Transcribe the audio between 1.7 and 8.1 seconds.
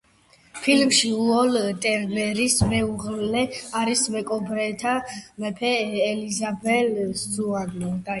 ტერნერის მეუღლე არის მეკობრეთა მეფე ელიზაბეთ სუონი.